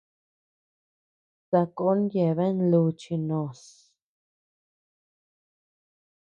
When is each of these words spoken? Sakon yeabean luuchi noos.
Sakon 1.49 1.99
yeabean 2.13 2.57
luuchi 2.71 3.15
noos. 3.27 3.61